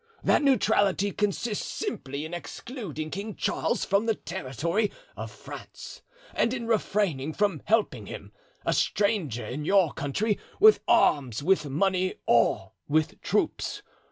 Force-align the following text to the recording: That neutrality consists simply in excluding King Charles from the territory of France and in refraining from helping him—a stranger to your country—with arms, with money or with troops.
That 0.23 0.41
neutrality 0.41 1.11
consists 1.11 1.63
simply 1.63 2.25
in 2.25 2.33
excluding 2.33 3.11
King 3.11 3.35
Charles 3.35 3.85
from 3.85 4.07
the 4.07 4.15
territory 4.15 4.91
of 5.15 5.29
France 5.29 6.01
and 6.33 6.55
in 6.55 6.65
refraining 6.65 7.33
from 7.33 7.61
helping 7.65 8.07
him—a 8.07 8.73
stranger 8.73 9.47
to 9.47 9.59
your 9.61 9.93
country—with 9.93 10.79
arms, 10.87 11.43
with 11.43 11.69
money 11.69 12.15
or 12.25 12.71
with 12.87 13.21
troops. 13.21 13.83